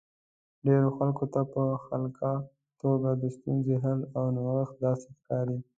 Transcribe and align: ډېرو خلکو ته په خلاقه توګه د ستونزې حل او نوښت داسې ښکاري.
ډېرو 0.65 0.89
خلکو 0.97 1.25
ته 1.33 1.41
په 1.53 1.61
خلاقه 1.85 2.33
توګه 2.81 3.09
د 3.21 3.23
ستونزې 3.35 3.75
حل 3.83 3.99
او 4.17 4.23
نوښت 4.35 4.75
داسې 4.85 5.09
ښکاري. 5.17 5.57